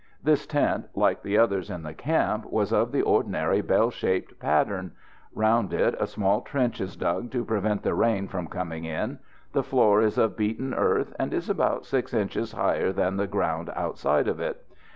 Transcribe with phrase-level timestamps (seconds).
[0.23, 4.93] This tent, like the others in the camp, was of the ordinary bell shaped pattern.
[5.35, 9.19] Round it a small trench is dug to prevent the rain from coming in.
[9.53, 13.69] The floor is of beaten earth, and is about 6 inches higher than the ground
[13.75, 14.65] outside of it.